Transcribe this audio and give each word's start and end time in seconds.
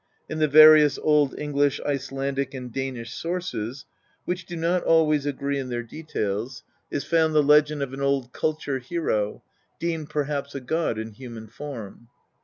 In 0.27 0.39
the 0.39 0.47
various 0.47 0.97
Old 0.97 1.37
English, 1.37 1.79
Ice 1.85 2.09
landic, 2.09 2.55
and 2.55 2.73
Danish 2.73 3.13
sources, 3.13 3.85
which 4.25 4.47
do 4.47 4.55
not 4.55 4.83
always 4.83 5.27
agree 5.27 5.59
in 5.59 5.69
their 5.69 5.83
details, 5.83 6.63
INTRODUCTION. 6.89 6.97
is 6.97 7.03
found 7.03 7.35
the 7.35 7.43
legend 7.43 7.83
of 7.83 7.93
an 7.93 8.01
old 8.01 8.33
culture 8.33 8.79
hero, 8.79 9.43
deemed 9.79 10.09
perhaps 10.09 10.55
a 10.55 10.59
god 10.59 10.97
in 10.97 11.11
human 11.11 11.45
form. 11.45 12.07